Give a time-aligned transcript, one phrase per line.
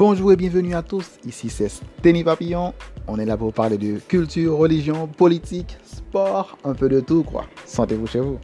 [0.00, 2.72] Bonjour et bienvenue à tous, ici c'est Steny Papillon.
[3.06, 7.44] On est là pour parler de culture, religion, politique, sport, un peu de tout quoi.
[7.66, 8.38] Sentez-vous chez vous.